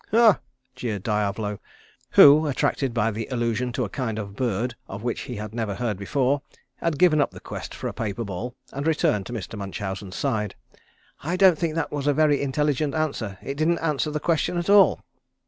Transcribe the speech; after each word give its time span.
'""Hoh" 0.09 0.37
jeered 0.73 1.03
Diavolo, 1.03 1.59
who, 2.17 2.47
attracted 2.47 2.91
by 2.91 3.11
the 3.11 3.27
allusion 3.29 3.71
to 3.73 3.85
a 3.85 3.89
kind 3.89 4.17
of 4.17 4.35
bird 4.35 4.73
of 4.87 5.03
which 5.03 5.21
he 5.29 5.35
had 5.35 5.53
never 5.53 5.75
heard 5.75 5.95
before, 5.99 6.41
had 6.77 6.97
given 6.97 7.21
up 7.21 7.29
the 7.29 7.39
quest 7.39 7.75
for 7.75 7.87
a 7.87 7.93
paper 7.93 8.23
ball 8.25 8.55
and 8.73 8.87
returned 8.87 9.27
to 9.27 9.33
Mr. 9.33 9.59
Munchausen's 9.59 10.15
side, 10.15 10.55
"I 11.21 11.35
don't 11.35 11.59
think 11.59 11.75
that 11.75 11.91
was 11.91 12.07
a 12.07 12.15
very 12.15 12.41
intelligent 12.41 12.95
answer. 12.95 13.37
It 13.43 13.57
didn't 13.59 13.77
answer 13.77 14.09
the 14.09 14.19
question 14.19 14.57
at 14.57 14.71
all." 14.71 15.01